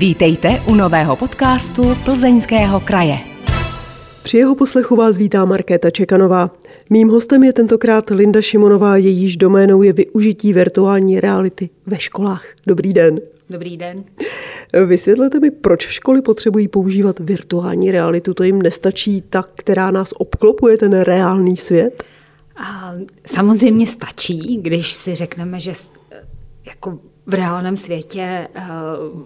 [0.00, 3.18] Vítejte u nového podcastu Plzeňského kraje.
[4.22, 6.50] Při jeho poslechu vás vítá Markéta Čekanová.
[6.90, 12.44] Mým hostem je tentokrát Linda Šimonová, jejíž doménou je využití virtuální reality ve školách.
[12.66, 13.20] Dobrý den.
[13.50, 14.04] Dobrý den.
[14.86, 18.34] Vysvětlete mi, proč školy potřebují používat virtuální realitu.
[18.34, 22.04] To jim nestačí ta, která nás obklopuje, ten reálný svět?
[22.56, 22.94] A
[23.26, 25.72] samozřejmě stačí, když si řekneme, že
[26.66, 29.22] jako v reálném světě uh,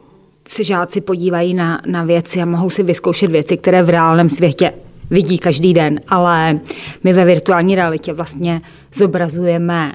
[0.49, 4.73] se žáci podívají na, na věci a mohou si vyzkoušet věci, které v reálném světě
[5.11, 6.61] vidí každý den, ale
[7.05, 8.61] my ve virtuální realitě vlastně
[8.95, 9.95] zobrazujeme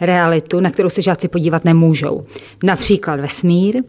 [0.00, 2.24] realitu, na kterou se žáci podívat nemůžou.
[2.62, 3.82] Například vesmír,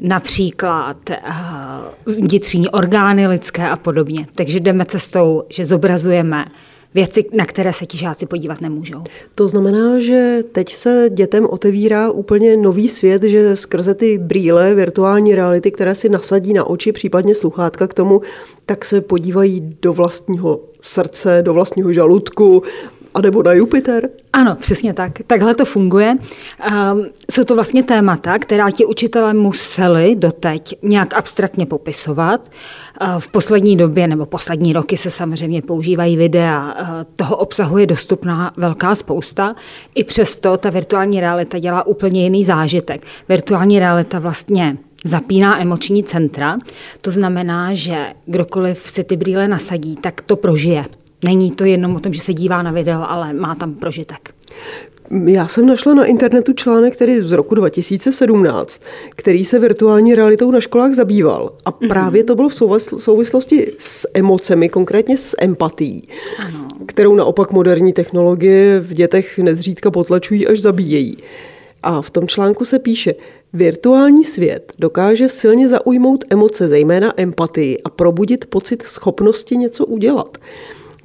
[0.00, 4.26] například uh, vnitřní orgány lidské a podobně.
[4.34, 6.44] Takže jdeme cestou, že zobrazujeme
[6.94, 9.02] věci, na které se ti žáci podívat nemůžou.
[9.34, 15.34] To znamená, že teď se dětem otevírá úplně nový svět, že skrze ty brýle virtuální
[15.34, 18.20] reality, které si nasadí na oči, případně sluchátka k tomu,
[18.66, 22.62] tak se podívají do vlastního srdce, do vlastního žaludku,
[23.14, 24.08] a nebo na Jupiter?
[24.32, 25.12] Ano, přesně tak.
[25.26, 26.16] Takhle to funguje.
[26.92, 32.50] Um, jsou to vlastně témata, která ti učitelé museli doteď nějak abstraktně popisovat.
[33.00, 36.76] Uh, v poslední době nebo poslední roky se samozřejmě používají videa.
[36.80, 39.54] Uh, toho obsahu je dostupná velká spousta.
[39.94, 43.06] I přesto ta virtuální realita dělá úplně jiný zážitek.
[43.28, 46.58] Virtuální realita vlastně zapíná emoční centra.
[47.02, 50.84] To znamená, že kdokoliv si ty brýle nasadí, tak to prožije.
[51.24, 54.34] Není to jenom o tom, že se dívá na video, ale má tam prožitek.
[55.26, 60.60] Já jsem našla na internetu článek, který z roku 2017, který se virtuální realitou na
[60.60, 61.52] školách zabýval.
[61.64, 61.88] A mhm.
[61.88, 62.54] právě to bylo v
[62.98, 66.08] souvislosti s emocemi, konkrétně s empatí,
[66.38, 66.68] ano.
[66.86, 71.16] kterou naopak moderní technologie v dětech nezřídka potlačují až zabíjejí.
[71.82, 73.14] A v tom článku se píše,
[73.52, 80.38] virtuální svět dokáže silně zaujmout emoce, zejména empatii a probudit pocit schopnosti něco udělat.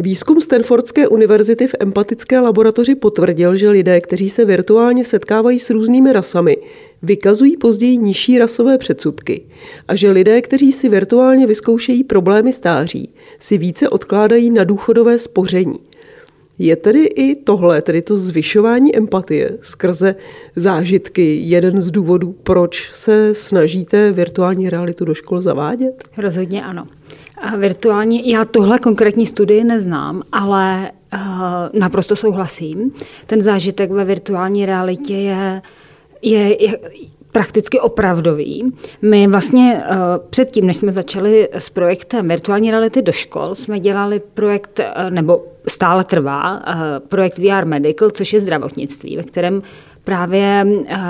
[0.02, 6.14] Výzkum Stanfordské univerzity v empatické laboratoři potvrdil, že lidé, kteří se virtuálně setkávají s různými
[6.14, 6.58] rasami,
[7.02, 9.42] vykazují později nižší rasové předsudky
[9.88, 15.80] a že lidé, kteří si virtuálně vyzkoušejí problémy stáří, si více odkládají na důchodové spoření.
[16.60, 20.16] Je tedy i tohle, tedy to zvyšování empatie skrze
[20.56, 26.04] zážitky, jeden z důvodů, proč se snažíte virtuální realitu do škol zavádět?
[26.18, 26.88] Rozhodně ano.
[27.42, 31.20] A virtuální, já tohle konkrétní studii neznám, ale uh,
[31.80, 32.92] naprosto souhlasím.
[33.26, 35.62] Ten zážitek ve virtuální realitě je,
[36.22, 36.80] je, je
[37.32, 38.72] prakticky opravdový.
[39.02, 39.96] My vlastně uh,
[40.30, 45.46] předtím, než jsme začali s projektem virtuální reality do škol, jsme dělali projekt, uh, nebo
[45.68, 46.64] stále trvá, uh,
[47.08, 49.62] projekt VR Medical, což je zdravotnictví, ve kterém
[50.04, 50.68] právě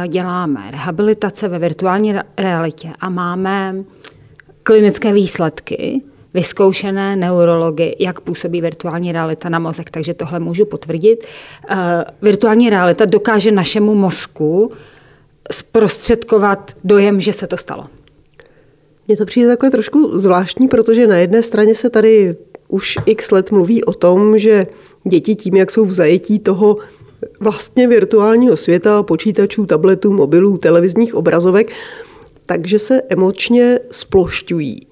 [0.08, 3.76] děláme rehabilitace ve virtuální realitě a máme
[4.64, 6.02] klinické výsledky,
[6.34, 11.24] vyzkoušené neurology, jak působí virtuální realita na mozek, takže tohle můžu potvrdit.
[11.72, 11.78] Uh,
[12.22, 14.72] virtuální realita dokáže našemu mozku
[15.52, 17.86] zprostředkovat dojem, že se to stalo.
[19.08, 22.36] Mně to přijde takové trošku zvláštní, protože na jedné straně se tady
[22.68, 24.68] už x let mluví o tom, že
[25.04, 26.78] děti tím, jak jsou v zajetí toho
[27.40, 31.72] vlastně virtuálního světa, počítačů, tabletů, mobilů, televizních obrazovek,
[32.46, 34.89] takže se emočně splošťují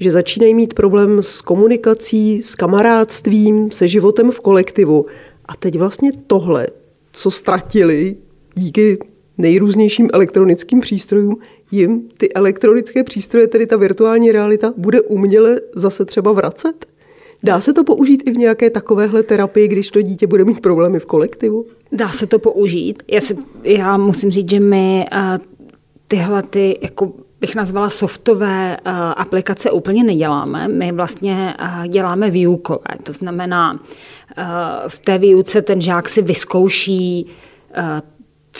[0.00, 5.06] že začínají mít problém s komunikací, s kamarádstvím, se životem v kolektivu.
[5.44, 6.66] A teď vlastně tohle,
[7.12, 8.16] co ztratili
[8.54, 8.98] díky
[9.38, 11.36] nejrůznějším elektronickým přístrojům,
[11.70, 16.86] jim ty elektronické přístroje, tedy ta virtuální realita, bude uměle zase třeba vracet?
[17.42, 21.00] Dá se to použít i v nějaké takovéhle terapii, když to dítě bude mít problémy
[21.00, 21.66] v kolektivu?
[21.92, 23.02] Dá se to použít.
[23.08, 25.46] Já, si, já musím říct, že my uh,
[26.08, 30.68] tyhle ty jako bych nazvala softové uh, aplikace úplně neděláme.
[30.68, 32.94] My vlastně uh, děláme výukové.
[33.02, 33.78] To znamená, uh,
[34.88, 37.26] v té výuce ten žák si vyzkouší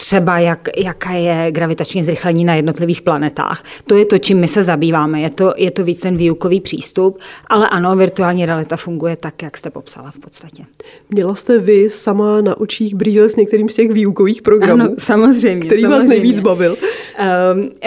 [0.01, 3.65] třeba jak, jaká je gravitační zrychlení na jednotlivých planetách.
[3.87, 5.21] To je to, čím my se zabýváme.
[5.21, 9.57] Je to, je to víc ten výukový přístup, ale ano, virtuální realita funguje tak, jak
[9.57, 10.65] jste popsala v podstatě.
[11.11, 14.83] Měla jste vy sama na očích brýle s některým z těch výukových programů?
[14.83, 15.67] Ano, samozřejmě.
[15.67, 16.03] Který samozřejmě.
[16.03, 16.77] vás nejvíc bavil?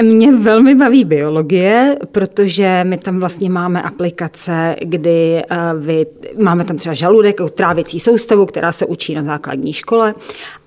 [0.01, 6.05] Um, mě velmi baví biologie, protože my tam vlastně máme aplikace, kdy uh, vy,
[6.37, 10.15] máme tam třeba žaludek, trávicí soustavu, která se učí na základní škole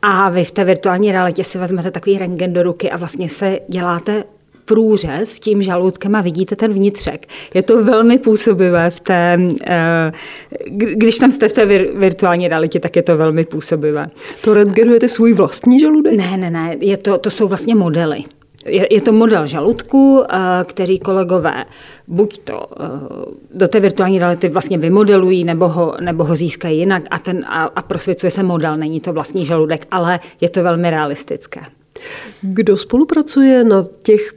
[0.03, 3.61] a vy v té virtuální realitě si vezmete takový rengen do ruky a vlastně se
[3.69, 4.25] děláte
[4.67, 7.27] průřez tím žaludkem a vidíte ten vnitřek.
[7.55, 10.13] Je to velmi působivé v té, eh,
[10.71, 14.11] když tam jste v té virtuální realitě, tak je to velmi působivé.
[14.45, 16.13] To rentgenujete svůj vlastní žaludek?
[16.13, 18.25] Ne, ne, ne, je to, to jsou vlastně modely.
[18.67, 21.65] Je, to model žaludku, eh, který kolegové
[22.07, 22.87] buď to eh,
[23.55, 27.65] do té virtuální reality vlastně vymodelují, nebo ho, nebo ho získají jinak a, ten, a,
[27.65, 28.77] a prosvěcuje se model.
[28.77, 31.61] Není to vlastní žaludek, ale je to velmi realistické.
[32.43, 34.33] Kdo spolupracuje na těch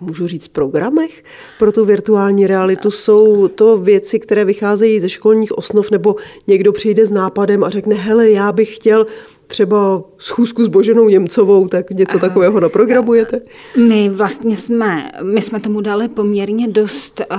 [0.00, 1.24] můžu říct, programech
[1.58, 2.90] pro tu virtuální realitu?
[2.90, 7.94] Jsou to věci, které vycházejí ze školních osnov, nebo někdo přijde s nápadem a řekne,
[7.94, 9.06] hele, já bych chtěl
[9.46, 13.40] třeba schůzku s Boženou Němcovou, tak něco takového naprogramujete?
[13.88, 17.36] My vlastně jsme, my jsme tomu dali poměrně dost uh,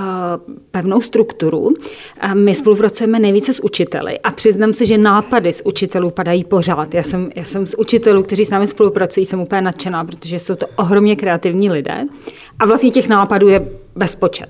[0.70, 1.60] pevnou strukturu.
[1.60, 1.72] Uh,
[2.34, 6.94] my spolupracujeme nejvíce s učiteli a přiznám se, že nápady z učitelů padají pořád.
[6.94, 10.54] Já jsem, já jsem z učitelů, kteří s námi spolupracují, jsem úplně nadšená, protože jsou
[10.54, 12.04] to ohromně kreativní lidé
[12.58, 14.48] a vlastně těch nápadů je bezpočet.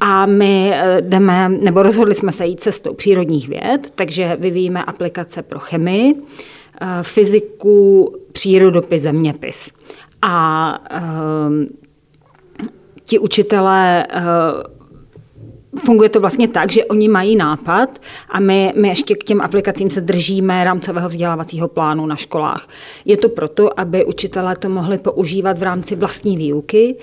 [0.00, 5.42] A my eh, jdeme, nebo rozhodli jsme se jít cestou přírodních věd, takže vyvíjíme aplikace
[5.42, 6.14] pro chemii,
[7.02, 9.72] fyziku, přírodopis, zeměpis.
[10.22, 11.64] A uh,
[13.04, 14.76] ti učitelé uh,
[15.84, 19.90] Funguje to vlastně tak, že oni mají nápad a my, my ještě k těm aplikacím
[19.90, 22.68] se držíme rámcového vzdělávacího plánu na školách.
[23.04, 26.96] Je to proto, aby učitelé to mohli používat v rámci vlastní výuky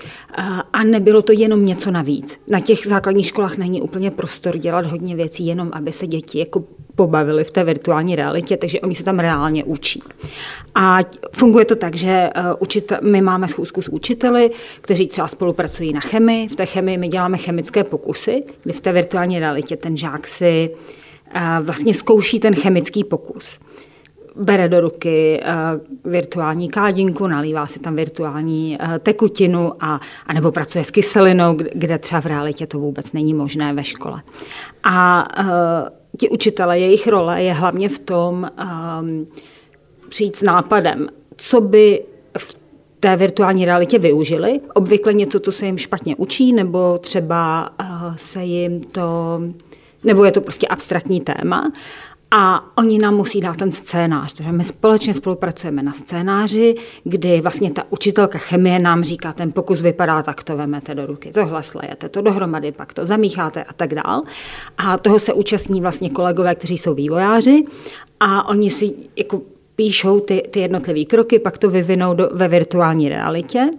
[0.72, 2.40] a nebylo to jenom něco navíc.
[2.48, 6.64] Na těch základních školách není úplně prostor dělat hodně věcí, jenom aby se děti jako
[6.94, 10.02] pobavili v té virtuální realitě, takže oni se tam reálně učí.
[10.74, 10.98] A
[11.32, 14.50] funguje to tak, že eh, my máme schůzku s učiteli,
[14.80, 16.48] kteří třeba spolupracují na chemii.
[16.48, 20.70] V té chemii my děláme chemické pokusy, kdy v té virtuální realitě ten žák si
[21.34, 23.58] eh, vlastně zkouší ten chemický pokus
[24.36, 30.84] bere do ruky uh, virtuální kádinku, nalívá si tam virtuální tekutinu a, a nebo pracuje
[30.84, 34.22] s kyselinou, kde třeba v realitě to vůbec není možné ve škole.
[34.84, 35.26] A
[36.18, 38.50] ti učitele, jejich role je hlavně v tom
[39.00, 39.26] um,
[40.08, 42.02] přijít s nápadem, co by
[42.38, 42.56] v
[43.00, 44.60] té virtuální realitě využili.
[44.74, 49.40] Obvykle něco, co se jim špatně učí, nebo třeba uh, se jim to,
[50.04, 51.72] nebo je to prostě abstraktní téma.
[52.30, 54.34] A oni nám musí dát ten scénář.
[54.34, 56.74] Takže my společně spolupracujeme na scénáři,
[57.04, 61.30] kdy vlastně ta učitelka chemie nám říká, ten pokus vypadá tak, to vemete do ruky,
[61.30, 64.22] tohle slejete, to dohromady, pak to zamícháte a tak dál.
[64.78, 67.64] A toho se účastní vlastně kolegové, kteří jsou vývojáři
[68.20, 69.42] a oni si jako
[69.76, 73.70] píšou ty, ty jednotlivé kroky, pak to vyvinou do, ve virtuální realitě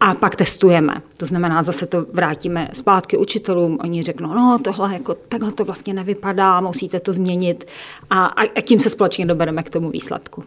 [0.00, 0.94] a pak testujeme.
[1.16, 5.94] To znamená, zase to vrátíme zpátky učitelům, oni řeknou, no tohle jako, takhle to vlastně
[5.94, 7.64] nevypadá, musíte to změnit
[8.10, 10.44] a, a tím se společně dobereme k tomu výsledku.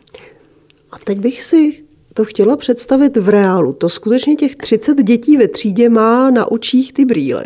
[0.92, 1.84] A teď bych si
[2.14, 3.74] to chtěla představit v reálu.
[3.74, 7.46] To skutečně těch 30 dětí ve třídě má na očích ty brýle.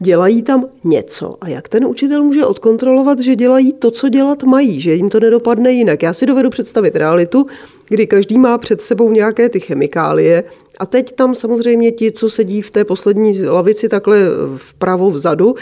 [0.00, 1.36] Dělají tam něco.
[1.40, 5.20] A jak ten učitel může odkontrolovat, že dělají to, co dělat mají, že jim to
[5.20, 6.02] nedopadne jinak?
[6.02, 7.46] Já si dovedu představit realitu,
[7.88, 10.44] kdy každý má před sebou nějaké ty chemikálie,
[10.78, 14.18] a teď tam samozřejmě ti, co sedí v té poslední lavici takhle
[14.56, 15.54] vpravo vzadu,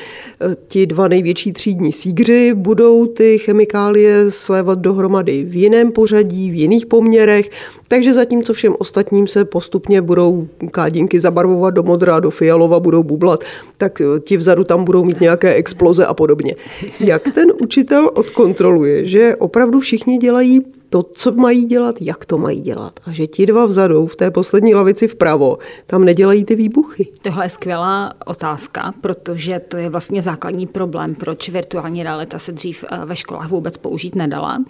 [0.69, 6.87] ti dva největší třídní sígři budou ty chemikálie slévat dohromady v jiném pořadí, v jiných
[6.87, 7.51] poměrech,
[7.89, 13.45] takže zatímco všem ostatním se postupně budou kádinky zabarvovat do modra, do fialova, budou bublat,
[13.79, 16.55] tak ti vzadu tam budou mít nějaké exploze a podobně.
[17.01, 20.61] Jak ten učitel odkontroluje, že opravdu všichni dělají
[20.93, 23.01] to, co mají dělat, jak to mají dělat.
[23.07, 27.09] A že ti dva vzadu v té poslední lavici vpravo tam nedělají ty výbuchy.
[27.23, 32.85] Tohle je skvělá otázka, protože to je vlastně základní problém, proč virtuální realita se dřív
[32.91, 34.65] eh, ve školách vůbec použít nedala.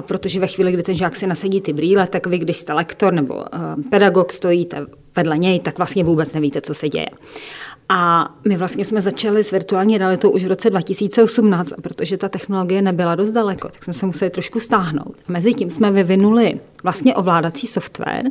[0.00, 3.12] Protože ve chvíli, kdy ten žák si nasadí ty brýle, tak vy, když jste lektor
[3.12, 3.58] nebo eh,
[3.90, 7.08] pedagog, stojíte vedle něj, tak vlastně vůbec nevíte, co se děje.
[7.88, 12.82] A my vlastně jsme začali s virtuální realitou už v roce 2018, protože ta technologie
[12.82, 15.14] nebyla dost daleko, tak jsme se museli trošku stáhnout.
[15.28, 18.24] A mezi tím jsme vyvinuli vlastně ovládací software,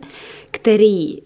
[0.52, 1.18] který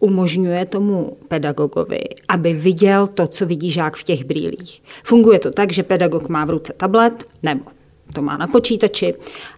[0.00, 4.82] umožňuje tomu pedagogovi, aby viděl to, co vidí žák v těch brýlích.
[5.04, 7.64] Funguje to tak, že pedagog má v ruce tablet nebo
[8.12, 9.14] to má na počítači,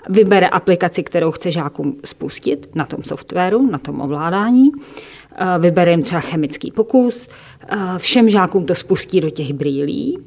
[0.09, 4.71] vybere aplikaci, kterou chce žákům spustit na tom softwaru, na tom ovládání
[5.59, 7.29] vybere jim třeba chemický pokus,
[7.69, 10.19] eh, všem žákům to spustí do těch brýlí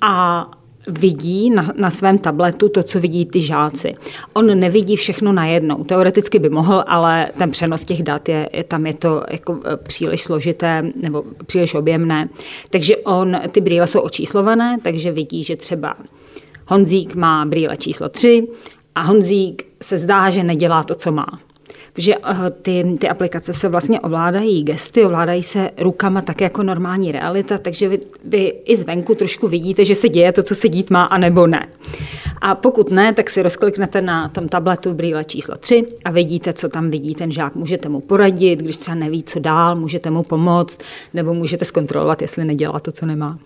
[0.00, 0.46] a
[0.88, 3.94] vidí na, na svém tabletu to, co vidí ty žáci.
[4.32, 5.84] On nevidí všechno najednou.
[5.84, 9.76] Teoreticky by mohl, ale ten přenos těch dat je, je tam je to jako eh,
[9.76, 12.28] příliš složité nebo příliš objemné.
[12.70, 15.96] Takže on, ty brýle jsou očíslované, takže vidí, že třeba
[16.66, 18.48] Honzík má brýle číslo 3
[18.94, 21.38] a Honzík se zdá, že nedělá to, co má
[21.98, 27.12] že eh, ty, ty aplikace se vlastně ovládají gesty, ovládají se rukama tak jako normální
[27.12, 30.90] realita, takže vy, vy i zvenku trošku vidíte, že se děje to, co se dít
[30.90, 31.68] má, anebo ne.
[32.44, 36.68] A pokud ne, tak si rozkliknete na tom tabletu brýle číslo 3 a vidíte, co
[36.68, 37.54] tam vidí ten žák.
[37.54, 40.80] Můžete mu poradit, když třeba neví, co dál, můžete mu pomoct,
[41.14, 43.38] nebo můžete zkontrolovat, jestli nedělá to, co nemá.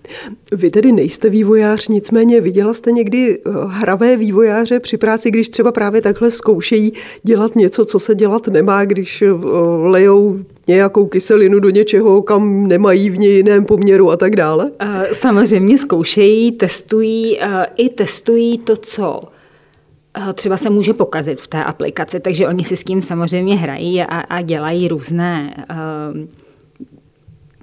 [0.53, 5.73] Vy tedy nejste vývojář, nicméně viděla jste někdy eh, hravé vývojáře při práci, když třeba
[5.73, 9.31] právě takhle zkoušejí dělat něco, co se dělat nemá, když eh,
[9.83, 14.71] lejou nějakou kyselinu do něčeho, kam nemají v něj jiném poměru a tak dále?
[14.79, 17.39] Eh, samozřejmě zkoušejí, testují,
[17.77, 19.21] i testují to, co
[20.35, 24.21] třeba se může pokazit v té aplikaci, takže oni si s tím samozřejmě hrají a,
[24.21, 25.55] a dělají různé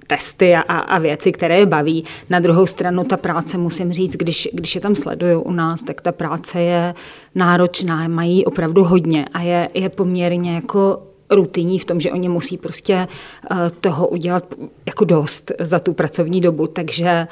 [0.06, 2.04] testy a, a věci, které je baví.
[2.30, 6.00] Na druhou stranu ta práce, musím říct, když, když je tam sleduju u nás, tak
[6.00, 6.94] ta práce je
[7.34, 12.58] náročná, mají opravdu hodně a je, je poměrně jako rutinní v tom, že oni musí
[12.58, 13.08] prostě
[13.50, 14.54] uh, toho udělat
[14.86, 17.26] jako dost za tu pracovní dobu, takže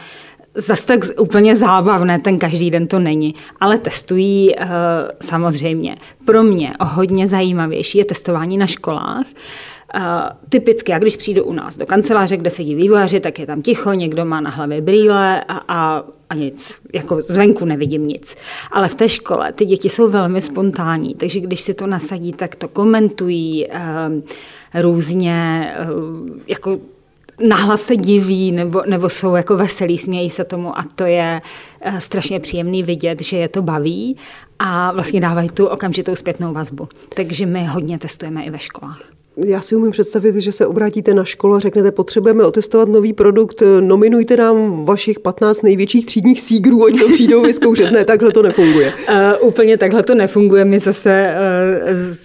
[0.55, 4.67] zase tak úplně zábavné, ten každý den to není, ale testují uh,
[5.21, 5.95] samozřejmě.
[6.25, 9.27] Pro mě hodně zajímavější je testování na školách,
[9.97, 10.03] Uh,
[10.49, 13.93] typicky, já když přijdu u nás do kanceláře, kde sedí vývojáři, tak je tam ticho,
[13.93, 16.81] někdo má na hlavě brýle a, a, a nic.
[16.95, 18.37] Jako zvenku nevidím nic.
[18.71, 22.55] Ale v té škole ty děti jsou velmi spontánní, takže když si to nasadí, tak
[22.55, 23.73] to komentují uh,
[24.83, 26.79] různě, uh, jako
[27.49, 31.43] nahlas se diví nebo, nebo jsou jako veselí, smějí se tomu a to je
[31.87, 34.17] uh, strašně příjemný vidět, že je to baví
[34.59, 36.89] a vlastně dávají tu okamžitou zpětnou vazbu.
[37.15, 39.22] Takže my hodně testujeme i ve školách.
[39.37, 43.63] Já si umím představit, že se obrátíte na školu a řeknete, potřebujeme otestovat nový produkt,
[43.81, 47.91] nominujte nám vašich 15 největších třídních sígrů, ať to přijdou vyzkoušet.
[47.91, 48.93] Ne, takhle to nefunguje.
[49.09, 49.15] Uh,
[49.49, 50.65] úplně takhle to nefunguje.
[50.65, 51.35] My zase
[52.11, 52.17] uh,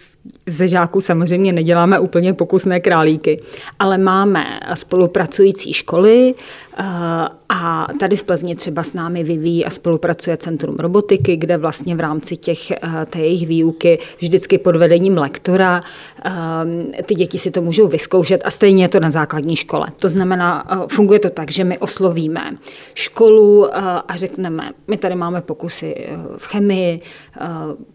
[0.47, 3.41] ze žáků samozřejmě neděláme úplně pokusné králíky,
[3.79, 6.35] ale máme spolupracující školy,
[6.79, 11.95] Eh, a tady v Plzni třeba s námi vyvíjí a spolupracuje Centrum robotiky, kde vlastně
[11.95, 12.77] v rámci těch, eh,
[13.09, 15.81] té jejich výuky vždycky pod vedením lektora
[16.25, 19.87] eh, ty děti si to můžou vyzkoušet a stejně je to na základní škole.
[19.99, 22.57] To znamená, funguje to tak, že my oslovíme
[22.93, 23.77] školu
[24.07, 27.01] a řekneme, my tady máme pokusy v chemii,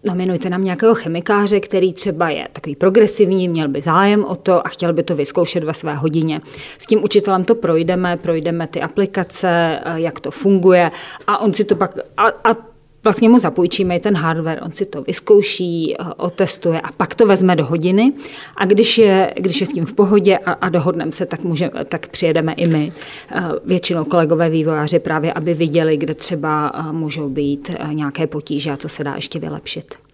[0.05, 4.69] nominujte nám nějakého chemikáře, který třeba je takový progresivní, měl by zájem o to a
[4.69, 6.41] chtěl by to vyzkoušet ve své hodině.
[6.79, 10.91] S tím učitelem to projdeme, projdeme ty aplikace, eh, jak to funguje
[11.27, 11.99] a on si to pak...
[12.17, 12.57] A, a
[13.05, 17.27] vlastně mu zapůjčíme i ten hardware, on si to vyzkouší, eh, otestuje a pak to
[17.27, 18.13] vezme do hodiny
[18.57, 21.71] a když je, když je s tím v pohodě a, a dohodneme se, tak, může,
[21.89, 22.93] tak přijedeme i my,
[23.31, 28.89] eh, většinou kolegové vývojáři právě, aby viděli, kde třeba můžou být nějaké potíže a co
[28.89, 30.12] se dá ještě vylepšit.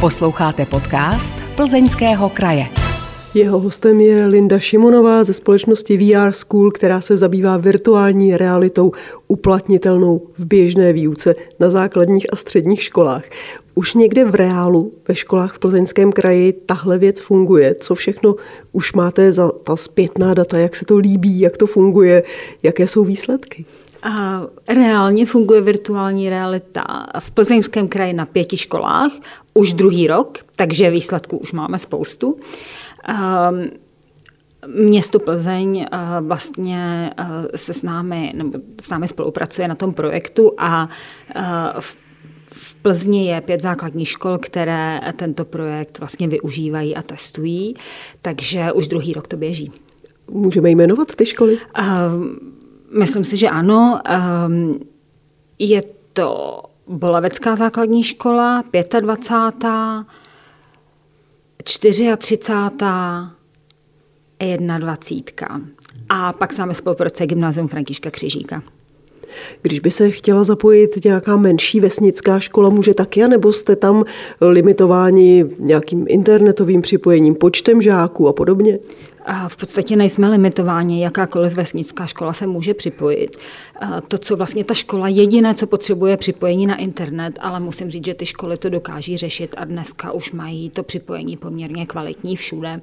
[0.00, 2.66] Posloucháte podcast Plzeňského kraje.
[3.34, 8.92] Jeho hostem je Linda Šimonová ze společnosti VR School, která se zabývá virtuální realitou
[9.28, 13.24] uplatnitelnou v běžné výuce na základních a středních školách.
[13.74, 17.74] Už někde v reálu ve školách v Plzeňském kraji tahle věc funguje?
[17.74, 18.34] Co všechno
[18.72, 20.58] už máte za ta zpětná data?
[20.58, 21.40] Jak se to líbí?
[21.40, 22.22] Jak to funguje?
[22.62, 23.64] Jaké jsou výsledky?
[24.68, 29.12] Reálně funguje virtuální realita v Plzeňském kraji na pěti školách
[29.54, 32.36] už druhý rok, takže výsledků už máme spoustu.
[33.08, 33.70] Ehm,
[34.66, 40.52] město Plzeň eh, vlastně eh, se s námi, nebo s námi spolupracuje na tom projektu
[40.58, 40.88] a
[41.34, 41.42] eh,
[41.80, 41.96] v
[42.56, 47.74] v Plzni je pět základních škol, které tento projekt vlastně využívají a testují,
[48.20, 49.72] takže už druhý rok to běží.
[50.30, 51.58] Můžeme jmenovat ty školy?
[51.78, 51.86] Uh,
[52.98, 54.00] myslím si, že ano.
[54.10, 54.76] Uh,
[55.58, 55.82] je
[56.12, 58.64] to Bolavecká základní škola,
[59.00, 60.06] 25.
[61.64, 62.68] 34.
[64.78, 65.60] 21.
[66.08, 68.62] A pak máme spolupráce Gymnázium Františka Křižíka.
[69.62, 74.04] Když by se chtěla zapojit nějaká menší vesnická škola, může taky, nebo jste tam
[74.40, 78.78] limitováni nějakým internetovým připojením, počtem žáků a podobně?
[79.48, 83.36] V podstatě nejsme limitováni, jakákoliv vesnická škola se může připojit.
[84.08, 88.14] To, co vlastně ta škola jediné, co potřebuje připojení na internet, ale musím říct, že
[88.14, 92.80] ty školy to dokáží řešit a dneska už mají to připojení poměrně kvalitní všude.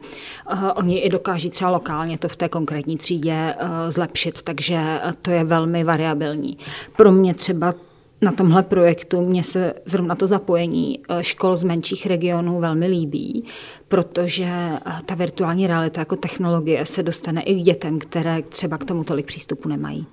[0.76, 3.56] Oni i dokáží třeba lokálně to v té konkrétní třídě
[3.90, 6.58] zlepšit, takže to je velmi variabilní.
[6.98, 7.74] Pro mě třeba
[8.22, 13.46] na tomhle projektu mě se zrovna to zapojení eh, škol z menších regionů velmi líbí,
[13.88, 18.86] protože eh, ta virtuální realita jako technologie se dostane i k dětem, které třeba k
[18.86, 20.06] tomu tolik přístupu nemají.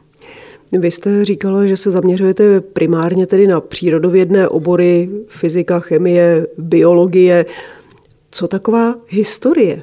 [0.73, 7.47] Vy jste říkala, že se zaměřujete primárně tedy na přírodovědné obory, fyzika, chemie, biologie.
[8.31, 9.83] Co taková historie?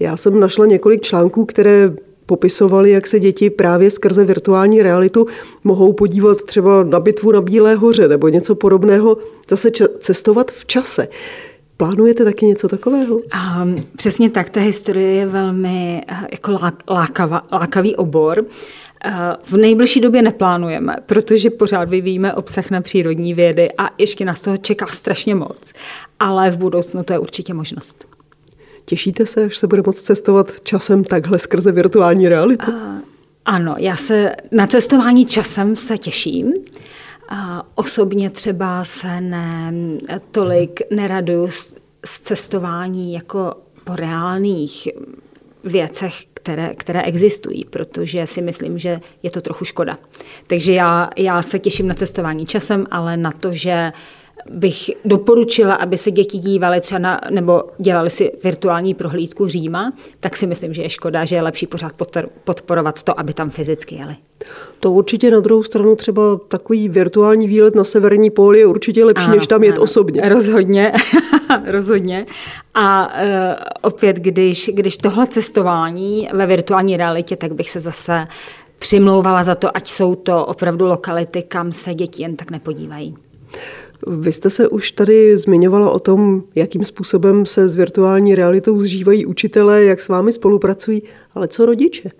[0.00, 1.94] Já jsem našla několik článků, které
[2.26, 5.26] popisovali, jak se děti právě skrze virtuální realitu
[5.64, 9.16] mohou podívat třeba na bitvu na Bílé hoře nebo něco podobného,
[9.48, 11.08] zase cestovat v čase.
[11.76, 13.16] Plánujete taky něco takového?
[13.16, 18.44] Um, přesně tak, ta historie je velmi uh, jako lákava, lákavý obor.
[19.06, 24.40] Eh, v nejbližší době neplánujeme, protože pořád vyvíjíme obsah na přírodní vědy a ještě nás
[24.40, 25.72] toho čeká strašně moc.
[26.20, 28.13] Ale v budoucnu to je určitě možnost.
[28.84, 32.70] Těšíte se, až se bude moct cestovat časem takhle skrze virtuální realitu?
[32.70, 32.98] Uh,
[33.44, 36.46] ano, já se na cestování časem se těším.
[36.46, 37.38] Uh,
[37.74, 39.72] osobně třeba se ne,
[40.30, 41.74] tolik neraduju z,
[42.06, 44.88] z cestování jako po reálných
[45.64, 49.98] věcech, které, které existují, protože si myslím, že je to trochu škoda.
[50.46, 53.92] Takže já, já se těším na cestování časem, ale na to, že
[54.50, 60.36] bych doporučila, aby se děti dívaly třeba na, nebo dělali si virtuální prohlídku Říma, tak
[60.36, 61.92] si myslím, že je škoda, že je lepší pořád
[62.44, 64.16] podporovat to, aby tam fyzicky jeli.
[64.80, 69.24] To určitě na druhou stranu třeba takový virtuální výlet na severní pól je určitě lepší,
[69.24, 69.82] ano, než tam jet ano.
[69.82, 70.28] osobně.
[70.28, 70.92] Rozhodně,
[71.66, 72.26] rozhodně.
[72.74, 73.30] A uh,
[73.82, 78.26] opět, když, když tohle cestování ve virtuální realitě, tak bych se zase
[78.78, 83.14] přimlouvala za to, ať jsou to opravdu lokality, kam se děti jen tak nepodívají.
[84.06, 89.26] Vy jste se už tady zmiňovala o tom, jakým způsobem se s virtuální realitou zžívají
[89.26, 91.02] učitelé, jak s vámi spolupracují,
[91.34, 92.10] ale co rodiče?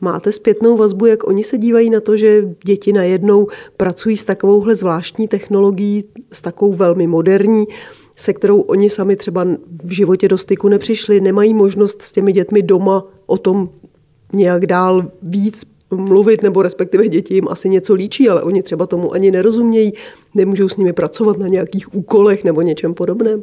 [0.00, 4.76] Máte zpětnou vazbu, jak oni se dívají na to, že děti najednou pracují s takovouhle
[4.76, 7.64] zvláštní technologií, s takovou velmi moderní,
[8.16, 9.46] se kterou oni sami třeba
[9.84, 13.68] v životě do styku nepřišli, nemají možnost s těmi dětmi doma o tom
[14.32, 15.64] nějak dál víc
[15.96, 19.92] mluvit, nebo respektive děti jim asi něco líčí, ale oni třeba tomu ani nerozumějí,
[20.34, 23.42] nemůžou s nimi pracovat na nějakých úkolech nebo něčem podobném.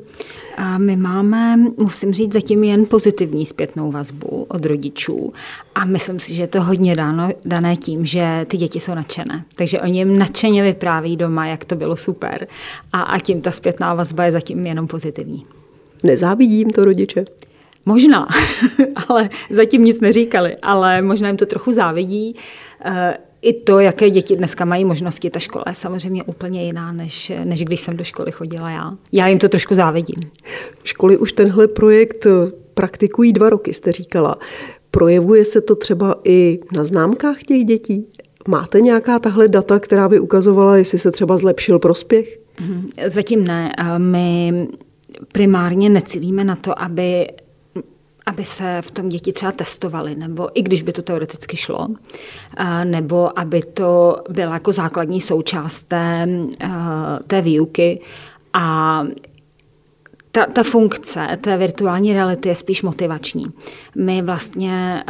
[0.58, 5.34] A my máme, musím říct, zatím jen pozitivní zpětnou vazbu od rodičů
[5.76, 9.46] a myslím si, že je to hodně dáno, dané tím, že ty děti jsou nadšené.
[9.56, 12.48] Takže oni jim nadšeně vypráví doma, jak to bylo super
[12.94, 15.44] a, a tím ta zpětná vazba je zatím jenom pozitivní.
[16.04, 17.26] Nezávidím to rodiče?
[17.86, 18.28] Možná,
[19.08, 22.36] ale zatím nic neříkali, ale možná jim to trochu závidí.
[22.86, 27.32] Eh, I to, jaké děti dneska mají možnosti, ta škola je samozřejmě úplně jiná, než,
[27.44, 28.94] než když jsem do školy chodila já.
[29.12, 30.32] Já jim to trošku závidím.
[30.84, 34.38] Školy už tenhle projekt eh, praktikují dva roky, jste říkala.
[34.92, 38.08] Projevuje se to třeba i na známkách těch dětí?
[38.48, 42.40] Máte nějaká tahle data, která by ukazovala, jestli se třeba zlepšil prospěch?
[42.60, 43.72] Mhm, zatím ne.
[43.98, 44.68] My
[45.32, 47.28] primárně necílíme na to, aby
[48.30, 51.88] aby se v tom děti třeba testovaly, nebo i když by to teoreticky šlo,
[52.84, 56.30] nebo aby to byla jako základní součást té,
[57.28, 58.02] té výuky.
[58.54, 59.04] A
[60.32, 63.46] ta, ta funkce té virtuální reality je spíš motivační.
[63.96, 65.04] My vlastně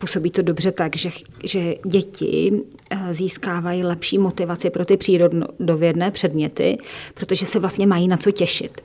[0.00, 1.10] působí to dobře tak, že,
[1.44, 2.52] že děti
[2.90, 6.78] eh, získávají lepší motivaci pro ty přírodovědné předměty,
[7.14, 8.80] protože se vlastně mají na co těšit.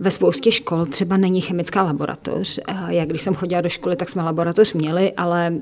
[0.00, 2.60] Ve spoustě škol třeba není chemická laboratoř.
[2.68, 5.54] Eh, já když jsem chodila do školy, tak jsme laboratoř měli, ale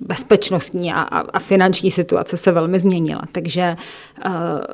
[0.00, 3.22] bezpečnostní a, a finanční situace se velmi změnila.
[3.32, 3.76] Takže
[4.26, 4.32] uh,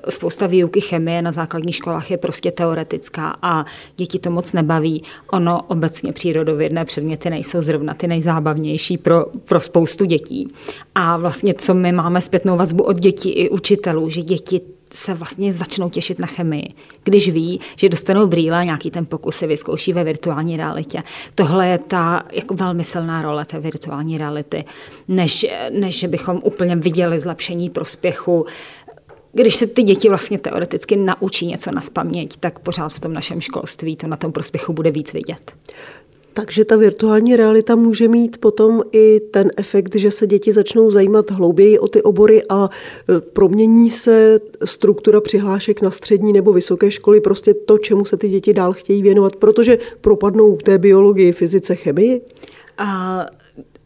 [0.08, 3.64] spousta výuky chemie na základních školách je prostě teoretická a
[3.96, 5.02] děti to moc nebaví.
[5.30, 10.48] Ono obecně přírodovědné předměty nejsou zrovna ty nejzábavnější pro, pro spoustu dětí.
[10.94, 14.60] A vlastně, co my máme zpětnou vazbu od dětí i učitelů, že děti
[14.92, 16.68] se vlastně začnou těšit na chemii,
[17.04, 21.02] když ví, že dostanou brýle nějaký ten pokus si vyzkouší ve virtuální realitě.
[21.34, 24.64] Tohle je ta jako velmi silná role té virtuální reality,
[25.08, 28.46] než, než bychom úplně viděli zlepšení prospěchu
[29.34, 33.40] když se ty děti vlastně teoreticky naučí něco na spaměť, tak pořád v tom našem
[33.40, 35.54] školství to na tom prospěchu bude víc vidět.
[36.34, 41.30] Takže ta virtuální realita může mít potom i ten efekt, že se děti začnou zajímat
[41.30, 42.70] hlouběji o ty obory a
[43.08, 48.28] e, promění se struktura přihlášek na střední nebo vysoké školy, prostě to, čemu se ty
[48.28, 52.20] děti dál chtějí věnovat, protože propadnou té biologii, fyzice, chemii?
[52.78, 53.26] A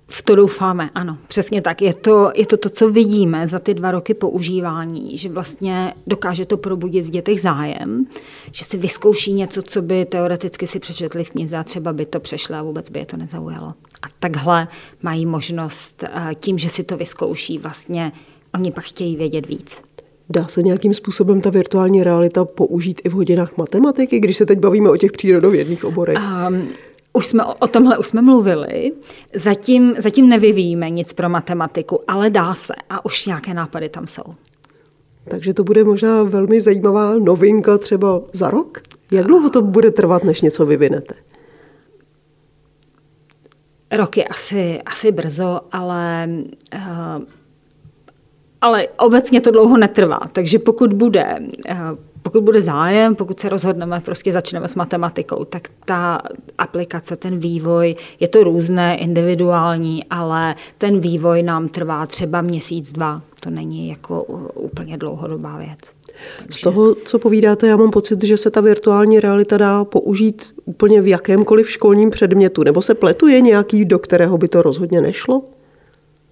[0.08, 1.82] v to doufáme, ano, přesně tak.
[1.82, 6.46] Je to, je to to, co vidíme za ty dva roky používání, že vlastně dokáže
[6.46, 8.06] to probudit v dětech zájem,
[8.52, 12.20] že si vyzkouší něco, co by teoreticky si přečetli v knize a třeba by to
[12.20, 13.68] přešlo a vůbec by je to nezaujalo.
[14.02, 14.68] A takhle
[15.02, 18.12] mají možnost eh, tím, že si to vyzkouší, vlastně
[18.54, 19.82] oni pak chtějí vědět víc.
[20.30, 24.58] Dá se nějakým způsobem ta virtuální realita použít i v hodinách matematiky, když se teď
[24.58, 26.18] bavíme o těch přírodovědných oborech?
[26.48, 26.68] Um,
[27.16, 28.92] už jsme o tomhle už jsme mluvili.
[29.34, 34.34] Zatím, zatím nevyvíjíme nic pro matematiku, ale dá se a už nějaké nápady tam jsou.
[35.28, 38.82] Takže to bude možná velmi zajímavá novinka třeba za rok?
[39.10, 41.14] Jak dlouho to bude trvat, než něco vyvinete?
[43.92, 46.28] roky asi, asi brzo, ale
[48.60, 51.76] ale obecně to dlouho netrvá, takže pokud bude, eh,
[52.26, 56.22] pokud bude zájem, pokud se rozhodneme, prostě začneme s matematikou, tak ta
[56.58, 63.22] aplikace, ten vývoj, je to různé, individuální, ale ten vývoj nám trvá třeba měsíc, dva.
[63.40, 64.22] To není jako
[64.54, 65.78] úplně dlouhodobá věc.
[66.38, 66.58] Takže...
[66.58, 71.00] Z toho, co povídáte, já mám pocit, že se ta virtuální realita dá použít úplně
[71.00, 75.42] v jakémkoliv školním předmětu, nebo se pletuje nějaký, do kterého by to rozhodně nešlo?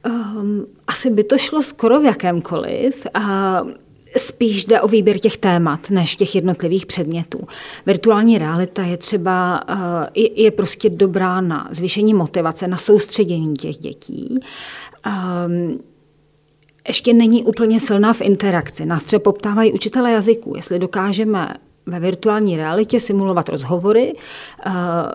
[0.06, 3.06] Um, asi by to šlo skoro v jakémkoliv.
[3.16, 3.70] Uh,
[4.16, 7.40] spíš jde o výběr těch témat, než těch jednotlivých předmětů.
[7.86, 9.78] Virtuální realita je třeba, uh,
[10.14, 14.38] je, prostě dobrá na zvýšení motivace, na soustředění těch dětí.
[15.06, 15.80] Um,
[16.88, 18.86] ještě není úplně silná v interakci.
[18.86, 21.54] Nás třeba poptávají učitele jazyků, jestli dokážeme
[21.86, 24.14] ve virtuální realitě simulovat rozhovory.
[24.66, 24.72] Eh,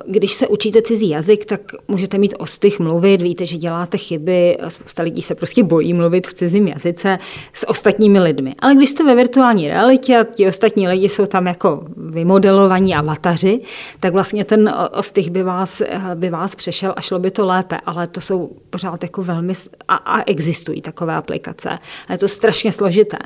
[0.08, 5.03] když se učíte cizí jazyk, tak můžete mít ostych mluvit, víte, že děláte chyby, spousta
[5.03, 7.19] lidí se prostě bojí mluvit v cizím jazyce
[7.53, 8.55] s ostatními lidmi.
[8.60, 13.62] Ale když jste ve virtuální realitě a ti ostatní lidi jsou tam jako vymodelovaní avataři,
[13.99, 17.77] tak vlastně ten ostych by vás, eh, by vás přešel a šlo by to lépe,
[17.86, 19.53] ale to jsou pořád jako velmi,
[19.88, 21.69] a, a existují takové aplikace.
[21.69, 21.79] Ale
[22.10, 23.17] je to strašně složité.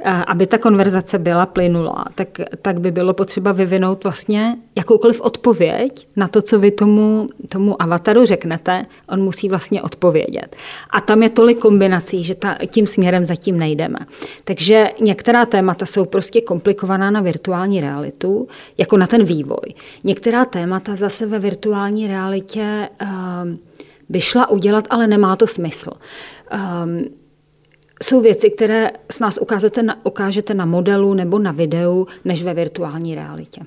[0.00, 2.28] Eh, aby ta konverzace byla plynulá, tak,
[2.62, 8.24] tak by bylo potřeba vyvinout vlastně jakoukoliv odpověď na to, co vy tomu, tomu avataru
[8.24, 10.56] řeknete, on musí vlastně odpovědět.
[10.90, 13.98] A tam je tolik kombinací, že ta, tím směrem zatím nejdeme.
[14.44, 19.74] Takže některá témata jsou prostě komplikovaná na virtuální realitu, jako na ten vývoj.
[20.04, 23.58] Některá témata zase ve virtuální realitě um,
[24.08, 25.90] by šla udělat, ale nemá to smysl.
[26.84, 27.21] Um,
[28.02, 32.54] jsou věci, které s nás ukážete na, ukážete na modelu nebo na videu, než ve
[32.54, 33.60] virtuální realitě.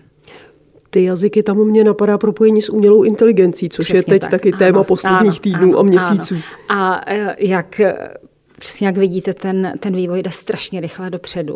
[0.89, 4.31] Ty jazyky tam mě napadá propojení s umělou inteligencí, což Přesně je teď tak.
[4.31, 6.35] taky ano, téma posledních ano, týdnů ano, a měsíců.
[6.69, 6.81] Ano.
[6.81, 7.01] A
[7.37, 7.81] jak
[8.59, 11.55] přesně jak vidíte, ten, ten vývoj jde strašně rychle dopředu.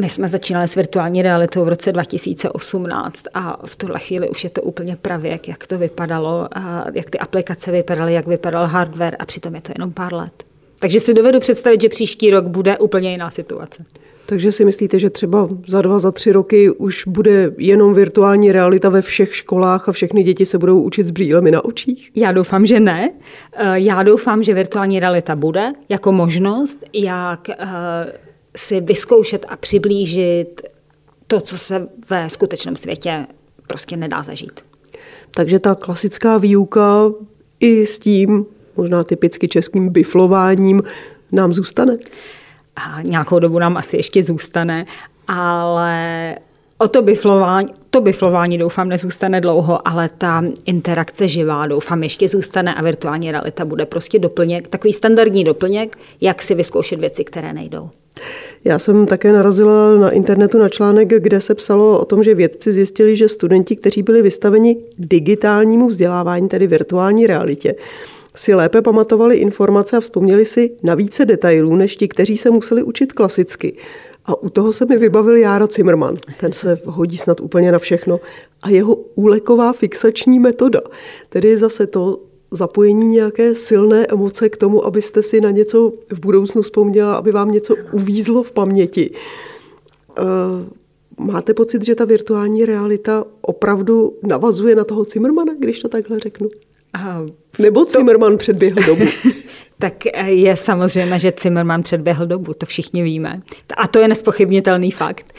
[0.00, 4.50] My jsme začínali s virtuální realitou v roce 2018 a v tuhle chvíli už je
[4.50, 6.48] to úplně pravěk, jak to vypadalo,
[6.94, 10.44] jak ty aplikace vypadaly, jak vypadal hardware a přitom je to jenom pár let.
[10.82, 13.84] Takže si dovedu představit, že příští rok bude úplně jiná situace.
[14.26, 18.88] Takže si myslíte, že třeba za dva, za tři roky už bude jenom virtuální realita
[18.88, 22.10] ve všech školách a všechny děti se budou učit s brýlemi na očích?
[22.14, 23.10] Já doufám, že ne.
[23.52, 27.56] Eh, já doufám, že virtuální realita bude jako možnost, jak eh,
[28.56, 30.62] si vyzkoušet a přiblížit
[31.26, 33.26] to, co se ve skutečném světě
[33.66, 34.60] prostě nedá zažít.
[35.30, 37.12] Takže ta klasická výuka
[37.60, 40.82] i s tím možná typicky českým biflováním
[41.32, 41.96] nám zůstane?
[42.76, 44.86] A nějakou dobu nám asi ještě zůstane,
[45.28, 46.36] ale
[46.78, 52.74] o to biflování, to biflování doufám nezůstane dlouho, ale ta interakce živá doufám ještě zůstane
[52.74, 57.90] a virtuální realita bude prostě doplněk, takový standardní doplněk, jak si vyzkoušet věci, které nejdou.
[58.64, 62.72] Já jsem také narazila na internetu na článek, kde se psalo o tom, že vědci
[62.72, 67.74] zjistili, že studenti, kteří byli vystaveni digitálnímu vzdělávání, tedy virtuální realitě,
[68.34, 72.82] si lépe pamatovali informace a vzpomněli si na více detailů, než ti, kteří se museli
[72.82, 73.76] učit klasicky.
[74.24, 76.16] A u toho se mi vybavil Jára Zimmerman.
[76.40, 78.20] Ten se hodí snad úplně na všechno.
[78.62, 80.80] A jeho úleková fixační metoda.
[81.28, 82.18] Tedy zase to
[82.50, 87.50] zapojení nějaké silné emoce k tomu, abyste si na něco v budoucnu vzpomněla, aby vám
[87.50, 89.10] něco uvízlo v paměti.
[90.18, 90.22] Eh,
[91.18, 96.48] máte pocit, že ta virtuální realita opravdu navazuje na toho Zimmermana, když to takhle řeknu?
[97.58, 98.38] Nebo Zimmerman to...
[98.38, 99.04] předběhl dobu?
[99.82, 103.40] tak eh, je samozřejmě, že Zimmerman předběhl dobu, to všichni víme.
[103.76, 105.32] A to je nespochybnitelný fakt.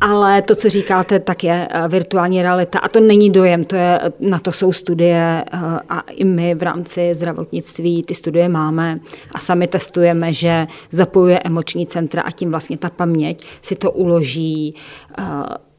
[0.00, 2.78] Ale to, co říkáte, tak je eh, virtuální realita.
[2.78, 6.62] A to není dojem, to je, na to jsou studie eh, a i my v
[6.62, 9.00] rámci zdravotnictví ty studie máme
[9.34, 14.74] a sami testujeme, že zapojuje emoční centra a tím vlastně ta paměť si to uloží,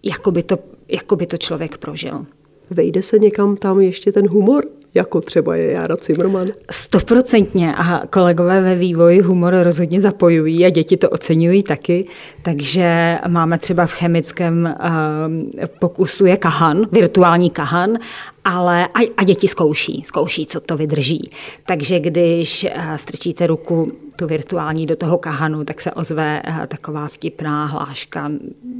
[0.04, 2.26] jako by to, jako by to člověk prožil.
[2.70, 4.66] Vejde se někam tam ještě ten humor?
[4.94, 6.48] Jako třeba je Jára Zimmerman?
[6.72, 7.76] Stoprocentně.
[7.76, 12.06] A kolegové ve vývoji humor rozhodně zapojují a děti to oceňují taky,
[12.42, 17.98] takže máme třeba v chemickém uh, pokusu je kahan, virtuální kahan
[18.46, 21.32] ale a, a děti zkouší, zkouší, co to vydrží.
[21.66, 27.08] Takže když uh, strčíte ruku tu virtuální do toho kahanu, tak se ozve uh, taková
[27.08, 28.30] vtipná hláška.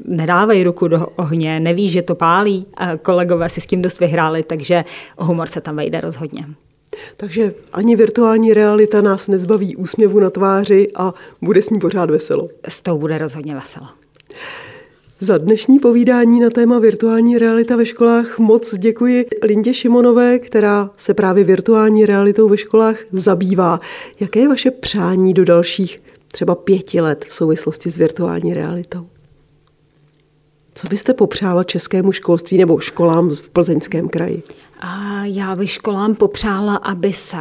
[0.06, 2.66] Nedávej ruku do ohně, nevíš, že to pálí.
[3.02, 4.86] Kolegové si s tím dost vyhráli, takže
[5.18, 6.46] humor se tam vejde rozhodně.
[7.18, 12.50] Takže ani virtuální realita nás nezbaví úsměvu na tváři a bude s ní pořád veselo.
[12.68, 13.88] S tou bude rozhodně veselo.
[15.22, 21.14] Za dnešní povídání na téma virtuální realita ve školách moc děkuji Lindě Šimonové, která se
[21.14, 23.80] právě virtuální realitou ve školách zabývá.
[24.20, 26.02] Jaké je vaše přání do dalších
[26.32, 29.08] třeba pěti let v souvislosti s virtuální realitou?
[30.80, 34.44] Co byste popřála českému školství nebo školám v plzeňském kraji?
[35.24, 37.38] Já bych školám popřála, aby se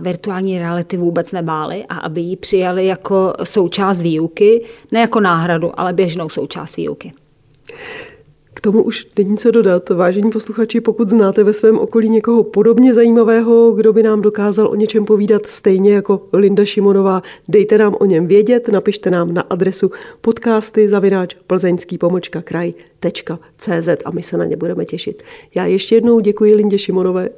[0.00, 5.92] virtuální reality vůbec nebály a aby ji přijali jako součást výuky, ne jako náhradu, ale
[5.92, 7.12] běžnou součást výuky.
[8.60, 9.88] K tomu už není co dodat.
[9.88, 14.74] Vážení posluchači, pokud znáte ve svém okolí někoho podobně zajímavého, kdo by nám dokázal o
[14.74, 19.90] něčem povídat stejně jako Linda Šimonová, dejte nám o něm vědět, napište nám na adresu
[20.20, 25.22] podcasty zavináč plzeňský pomočka kraj.cz a my se na ně budeme těšit.
[25.54, 27.28] Já ještě jednou děkuji Lindě Šimonové.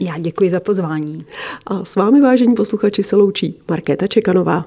[0.00, 1.24] Já děkuji za pozvání.
[1.66, 4.66] A s vámi, vážení posluchači, se loučí Markéta Čekanová.